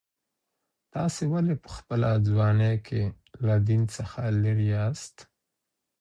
[0.93, 3.01] تاسي ولي په خپله ځواني کي
[3.45, 5.15] له دین څخه لیري یاست؟